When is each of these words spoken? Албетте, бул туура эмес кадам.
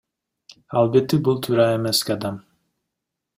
Албетте, 0.81 1.19
бул 1.27 1.37
туура 1.49 1.67
эмес 1.75 2.01
кадам. 2.09 2.41